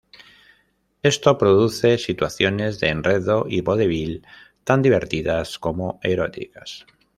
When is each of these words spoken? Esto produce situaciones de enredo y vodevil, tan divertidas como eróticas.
Esto 1.03 1.37
produce 1.37 1.99
situaciones 1.99 2.79
de 2.79 2.89
enredo 2.89 3.45
y 3.47 3.61
vodevil, 3.61 4.25
tan 4.63 4.81
divertidas 4.81 5.59
como 5.59 5.99
eróticas. 6.01 6.87